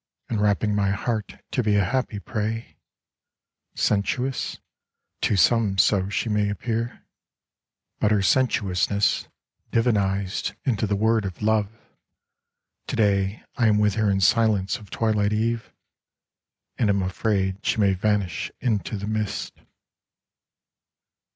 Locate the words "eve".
15.33-15.71